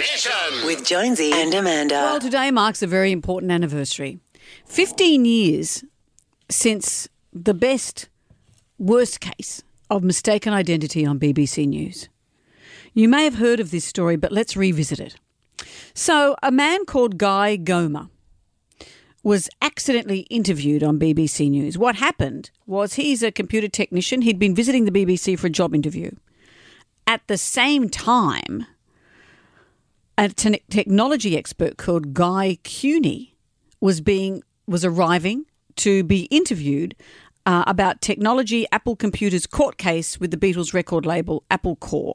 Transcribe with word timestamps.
Mission. 0.00 0.64
With 0.64 0.82
Jonesy 0.82 1.30
and 1.30 1.52
Amanda. 1.52 1.94
Well, 1.94 2.20
today 2.20 2.50
marks 2.50 2.80
a 2.82 2.86
very 2.86 3.12
important 3.12 3.52
anniversary. 3.52 4.18
15 4.64 5.26
years 5.26 5.84
since 6.48 7.06
the 7.34 7.52
best, 7.52 8.08
worst 8.78 9.20
case 9.20 9.62
of 9.90 10.02
mistaken 10.02 10.54
identity 10.54 11.04
on 11.04 11.20
BBC 11.20 11.68
News. 11.68 12.08
You 12.94 13.10
may 13.10 13.24
have 13.24 13.34
heard 13.34 13.60
of 13.60 13.72
this 13.72 13.84
story, 13.84 14.16
but 14.16 14.32
let's 14.32 14.56
revisit 14.56 15.00
it. 15.00 15.16
So, 15.92 16.34
a 16.42 16.50
man 16.50 16.86
called 16.86 17.18
Guy 17.18 17.58
Goma 17.58 18.08
was 19.22 19.50
accidentally 19.60 20.20
interviewed 20.30 20.82
on 20.82 20.98
BBC 20.98 21.50
News. 21.50 21.76
What 21.76 21.96
happened 21.96 22.50
was 22.66 22.94
he's 22.94 23.22
a 23.22 23.30
computer 23.30 23.68
technician. 23.68 24.22
He'd 24.22 24.38
been 24.38 24.54
visiting 24.54 24.86
the 24.86 24.92
BBC 24.92 25.38
for 25.38 25.48
a 25.48 25.50
job 25.50 25.74
interview. 25.74 26.12
At 27.06 27.20
the 27.26 27.36
same 27.36 27.90
time, 27.90 28.64
a 30.20 30.28
te- 30.28 30.62
technology 30.70 31.36
expert 31.36 31.76
called 31.76 32.14
Guy 32.14 32.58
Kewney 32.62 33.32
was 33.80 34.00
being 34.00 34.42
was 34.66 34.84
arriving 34.84 35.46
to 35.76 36.04
be 36.04 36.22
interviewed 36.24 36.94
uh, 37.46 37.64
about 37.66 38.00
technology, 38.02 38.66
Apple 38.70 38.94
Computers 38.96 39.46
court 39.46 39.78
case 39.78 40.20
with 40.20 40.30
the 40.30 40.36
Beatles 40.36 40.72
record 40.74 41.06
label 41.06 41.42
Apple 41.50 41.76
Corps. 41.76 42.14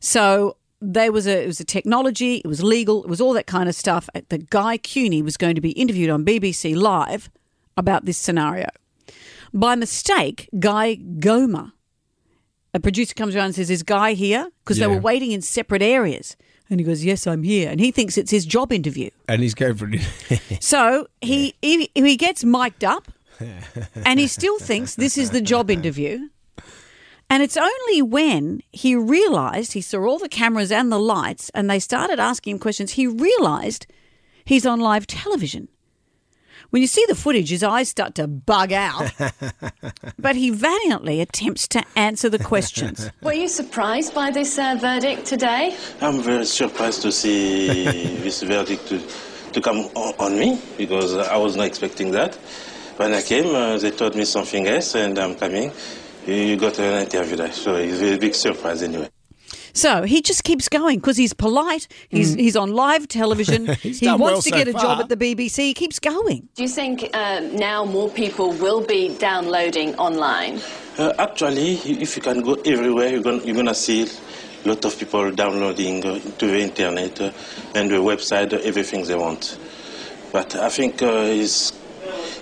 So 0.00 0.56
there 0.80 1.10
was 1.10 1.26
a 1.26 1.42
it 1.42 1.46
was 1.46 1.58
a 1.60 1.64
technology, 1.64 2.36
it 2.36 2.46
was 2.46 2.62
legal, 2.62 3.02
it 3.02 3.08
was 3.10 3.20
all 3.20 3.32
that 3.34 3.46
kind 3.46 3.68
of 3.68 3.74
stuff. 3.74 4.08
Uh, 4.14 4.20
The 4.28 4.38
Guy 4.38 4.78
Kewney 4.78 5.22
was 5.22 5.36
going 5.36 5.54
to 5.56 5.60
be 5.60 5.72
interviewed 5.72 6.10
on 6.10 6.24
BBC 6.24 6.76
Live 6.76 7.28
about 7.76 8.04
this 8.04 8.16
scenario. 8.18 8.68
By 9.52 9.74
mistake, 9.74 10.48
Guy 10.58 10.96
Goma, 10.96 11.72
a 12.74 12.80
producer 12.80 13.14
comes 13.14 13.34
around 13.34 13.46
and 13.46 13.54
says, 13.54 13.70
"Is 13.70 13.82
Guy 13.82 14.12
here?" 14.12 14.48
Because 14.64 14.78
they 14.78 14.86
were 14.86 15.00
waiting 15.00 15.32
in 15.32 15.40
separate 15.42 15.82
areas. 15.82 16.36
And 16.68 16.80
he 16.80 16.84
goes, 16.84 17.04
"Yes, 17.04 17.26
I'm 17.26 17.42
here." 17.42 17.70
And 17.70 17.78
he 17.80 17.90
thinks 17.92 18.18
it's 18.18 18.30
his 18.30 18.44
job 18.44 18.72
interview. 18.72 19.10
And 19.28 19.40
he's 19.42 19.54
going 19.54 19.76
for 19.76 19.88
it. 19.90 20.00
So 20.60 21.06
he 21.20 21.54
he, 21.62 21.90
he 21.94 22.16
gets 22.16 22.42
mic'd 22.44 22.84
up, 22.84 23.08
and 24.04 24.18
he 24.18 24.26
still 24.26 24.58
thinks 24.58 24.94
this 24.96 25.16
is 25.16 25.30
the 25.30 25.40
job 25.40 25.70
interview. 25.70 26.28
And 27.28 27.42
it's 27.42 27.56
only 27.56 28.02
when 28.02 28.62
he 28.70 28.94
realised 28.94 29.72
he 29.72 29.80
saw 29.80 30.04
all 30.04 30.18
the 30.18 30.28
cameras 30.28 30.70
and 30.70 30.92
the 30.92 30.98
lights, 30.98 31.50
and 31.54 31.68
they 31.68 31.80
started 31.80 32.20
asking 32.20 32.54
him 32.54 32.58
questions. 32.60 32.92
He 32.92 33.06
realised 33.06 33.86
he's 34.44 34.64
on 34.66 34.80
live 34.80 35.06
television. 35.06 35.68
When 36.70 36.82
you 36.82 36.88
see 36.88 37.04
the 37.08 37.14
footage, 37.14 37.50
his 37.50 37.62
eyes 37.62 37.88
start 37.88 38.14
to 38.16 38.26
bug 38.26 38.72
out, 38.72 39.12
but 40.18 40.36
he 40.36 40.50
valiantly 40.50 41.20
attempts 41.20 41.68
to 41.68 41.82
answer 41.96 42.28
the 42.28 42.38
questions. 42.38 43.10
Were 43.22 43.32
you 43.32 43.48
surprised 43.48 44.14
by 44.14 44.30
this 44.30 44.58
uh, 44.58 44.76
verdict 44.80 45.26
today? 45.26 45.76
I'm 46.00 46.22
very 46.22 46.44
surprised 46.44 47.02
to 47.02 47.12
see 47.12 47.66
this 48.22 48.42
verdict 48.42 48.88
to, 48.88 49.00
to 49.52 49.60
come 49.60 49.78
on, 49.94 50.14
on 50.18 50.38
me 50.38 50.60
because 50.76 51.16
I 51.16 51.36
was 51.36 51.56
not 51.56 51.66
expecting 51.66 52.10
that. 52.12 52.34
When 52.96 53.12
I 53.12 53.22
came, 53.22 53.54
uh, 53.54 53.76
they 53.78 53.90
told 53.90 54.14
me 54.14 54.24
something 54.24 54.66
else, 54.66 54.94
and 54.94 55.18
I'm 55.18 55.34
coming. 55.34 55.70
You 56.26 56.56
got 56.56 56.78
an 56.78 57.04
interview 57.04 57.36
there, 57.36 57.52
so 57.52 57.74
it's 57.76 57.94
a 57.94 58.04
very 58.04 58.18
big 58.18 58.34
surprise 58.34 58.82
anyway. 58.82 59.10
So 59.76 60.02
he 60.04 60.22
just 60.22 60.42
keeps 60.42 60.70
going 60.70 60.98
because 61.00 61.18
he's 61.18 61.34
polite. 61.34 61.86
He's 62.08 62.32
he's 62.32 62.56
on 62.56 62.72
live 62.72 63.08
television. 63.08 63.66
He 63.82 64.08
wants 64.08 64.20
well 64.20 64.42
to 64.42 64.50
so 64.50 64.56
get 64.56 64.68
a 64.68 64.72
far. 64.72 64.82
job 64.82 65.00
at 65.00 65.08
the 65.08 65.16
BBC. 65.16 65.58
He 65.58 65.74
keeps 65.74 65.98
going. 65.98 66.48
Do 66.54 66.62
you 66.62 66.68
think 66.68 67.10
uh, 67.12 67.40
now 67.52 67.84
more 67.84 68.08
people 68.08 68.52
will 68.52 68.82
be 68.84 69.16
downloading 69.18 69.94
online? 69.96 70.60
Uh, 70.98 71.12
actually, 71.18 71.74
if 72.04 72.16
you 72.16 72.22
can 72.22 72.40
go 72.40 72.54
everywhere, 72.64 73.08
you're 73.08 73.22
going 73.22 73.46
you're 73.46 73.54
gonna 73.54 73.74
see 73.74 74.02
a 74.64 74.68
lot 74.68 74.84
of 74.84 74.98
people 74.98 75.30
downloading 75.30 76.04
uh, 76.04 76.18
to 76.38 76.46
the 76.46 76.60
internet 76.60 77.20
uh, 77.20 77.30
and 77.74 77.90
the 77.90 77.96
website 77.96 78.52
uh, 78.54 78.58
everything 78.70 79.04
they 79.04 79.14
want. 79.14 79.58
But 80.32 80.54
I 80.56 80.70
think 80.70 81.02
uh, 81.02 81.42
it's, 81.42 81.72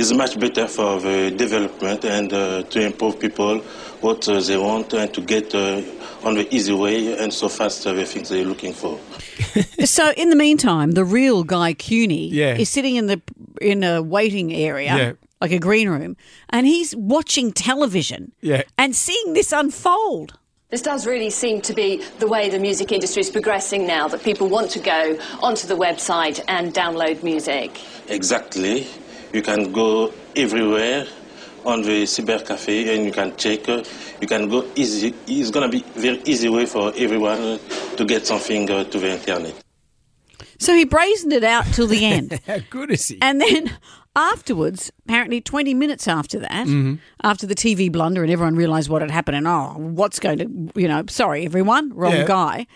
it's 0.00 0.12
much 0.14 0.38
better 0.40 0.66
for 0.66 0.98
the 1.00 1.30
development 1.30 2.04
and 2.04 2.32
uh, 2.32 2.62
to 2.64 2.80
improve 2.80 3.18
people 3.20 3.58
what 4.00 4.26
uh, 4.28 4.40
they 4.40 4.56
want 4.56 4.92
and 4.94 5.12
to 5.12 5.20
get 5.20 5.54
uh, 5.54 5.82
on 6.24 6.34
the 6.34 6.46
easy 6.54 6.72
way 6.72 7.16
and 7.22 7.32
so 7.32 7.48
fast 7.48 7.86
uh, 7.86 7.92
the 7.92 8.04
things 8.06 8.28
they're 8.30 8.44
looking 8.44 8.72
for. 8.72 8.98
So 9.84 10.12
in 10.16 10.30
the 10.30 10.36
meantime, 10.36 10.92
the 10.92 11.04
real 11.04 11.42
Guy 11.44 11.74
Kewney 11.74 12.30
Yeah. 12.30 12.56
is 12.56 12.68
sitting 12.68 12.96
in 12.96 13.06
the 13.06 13.20
in 13.60 13.82
a 13.84 14.00
waiting 14.02 14.52
area, 14.54 14.96
Yeah. 14.96 15.12
like 15.40 15.52
a 15.52 15.58
green 15.58 15.88
room, 15.88 16.16
and 16.50 16.66
he's 16.66 16.94
watching 16.96 17.52
television 17.52 18.32
Yeah. 18.40 18.62
and 18.78 18.94
seeing 18.96 19.34
this 19.34 19.52
unfold. 19.52 20.32
This 20.70 20.82
does 20.82 21.04
really 21.06 21.30
seem 21.30 21.60
to 21.62 21.74
be 21.74 22.00
the 22.20 22.28
way 22.28 22.48
the 22.48 22.58
music 22.58 22.92
industry 22.92 23.20
is 23.22 23.30
progressing 23.30 23.86
now, 23.86 24.06
that 24.08 24.22
people 24.22 24.46
want 24.48 24.70
to 24.70 24.78
go 24.78 25.18
onto 25.42 25.66
the 25.66 25.76
website 25.76 26.40
and 26.46 26.72
download 26.72 27.22
music. 27.22 27.70
Exactly. 28.08 28.86
You 29.32 29.42
can 29.42 29.72
go 29.72 30.12
everywhere 30.36 31.06
on 31.64 31.82
the 31.82 32.04
cyber 32.04 32.44
cafe 32.46 32.94
and 32.94 33.04
you 33.04 33.12
can 33.12 33.36
check. 33.36 33.68
uh, 33.68 33.82
you 34.20 34.26
can 34.26 34.48
go 34.48 34.66
easy. 34.74 35.14
It's 35.26 35.50
going 35.50 35.70
to 35.70 35.78
be 35.78 35.84
very 36.00 36.20
easy 36.24 36.48
way 36.48 36.66
for 36.66 36.92
everyone 36.96 37.58
to 37.96 38.04
get 38.04 38.26
something 38.26 38.70
uh, 38.70 38.84
to 38.84 38.98
the 38.98 39.10
internet. 39.12 39.54
So 40.58 40.74
he 40.74 40.84
brazened 40.84 41.32
it 41.32 41.44
out 41.44 41.64
till 41.66 41.86
the 41.86 42.04
end. 42.16 42.40
How 42.46 42.58
good 42.70 42.90
is 42.90 43.08
he? 43.08 43.18
And 43.22 43.40
then 43.40 43.70
afterwards, 44.16 44.90
apparently 45.06 45.40
20 45.40 45.74
minutes 45.74 46.08
after 46.08 46.38
that, 46.40 46.66
Mm-hmm. 46.66 46.94
after 47.22 47.46
the 47.46 47.54
TV 47.54 47.90
blunder 47.90 48.22
and 48.22 48.32
everyone 48.32 48.56
realised 48.56 48.88
what 48.90 49.00
had 49.02 49.10
happened 49.10 49.36
and, 49.36 49.46
oh, 49.46 49.74
what's 49.78 50.18
going 50.18 50.38
to, 50.38 50.80
you 50.80 50.88
know, 50.88 51.04
sorry, 51.08 51.44
everyone, 51.44 51.92
wrong 51.94 52.12
Yeah. 52.12 52.24
guy, 52.24 52.66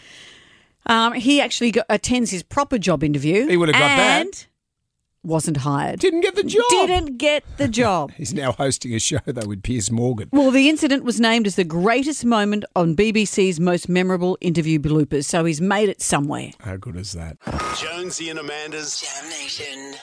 um, 0.86 1.14
he 1.14 1.40
actually 1.40 1.72
go, 1.72 1.82
attends 1.88 2.30
his 2.30 2.42
proper 2.42 2.78
job 2.78 3.02
interview. 3.02 3.46
He 3.48 3.56
would 3.56 3.68
have 3.68 3.78
got 3.80 3.96
that. 3.96 4.46
And 5.24 5.30
wasn't 5.30 5.58
hired. 5.58 6.00
Didn't 6.00 6.20
get 6.20 6.34
the 6.36 6.44
job. 6.44 6.64
Didn't 6.70 7.16
get 7.18 7.44
the 7.56 7.68
job. 7.82 8.12
He's 8.12 8.34
now 8.34 8.52
hosting 8.52 8.94
a 8.94 8.98
show, 8.98 9.18
though, 9.26 9.46
with 9.48 9.62
Piers 9.62 9.90
Morgan. 9.90 10.28
Well, 10.32 10.50
the 10.50 10.68
incident 10.68 11.04
was 11.04 11.20
named 11.20 11.46
as 11.46 11.56
the 11.56 11.64
greatest 11.64 12.24
moment 12.24 12.64
on 12.76 12.94
BBC's 12.96 13.58
most 13.60 13.88
memorable 13.88 14.38
interview 14.40 14.78
bloopers, 14.78 15.24
so 15.24 15.44
he's 15.44 15.60
made 15.60 15.88
it 15.88 16.00
somewhere. 16.02 16.50
How 16.60 16.76
good 16.76 16.96
is 16.96 17.12
that? 17.12 17.38
Jonesy 17.76 18.30
and 18.30 18.38
Amanda's 18.38 19.00
Jam 19.00 19.28
Nation. 19.30 19.94